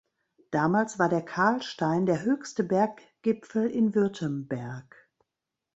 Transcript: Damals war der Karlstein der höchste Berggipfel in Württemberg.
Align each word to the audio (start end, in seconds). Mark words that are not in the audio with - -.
Damals 0.49 0.97
war 0.97 1.09
der 1.09 1.21
Karlstein 1.21 2.07
der 2.07 2.23
höchste 2.23 2.63
Berggipfel 2.63 3.69
in 3.69 3.93
Württemberg. 3.93 5.07